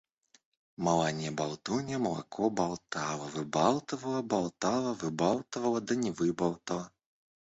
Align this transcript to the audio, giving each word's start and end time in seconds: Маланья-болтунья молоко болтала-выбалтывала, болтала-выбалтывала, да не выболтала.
Маланья-болтунья 0.85 1.99
молоко 2.05 2.49
болтала-выбалтывала, 2.59 4.23
болтала-выбалтывала, 4.23 5.79
да 5.81 5.93
не 5.93 6.09
выболтала. 6.09 6.91